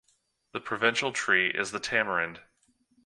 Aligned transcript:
The 0.53 0.59
provincial 0.59 1.11
tree 1.13 1.51
is 1.51 1.69
the 1.69 1.79
tamarind. 1.79 2.41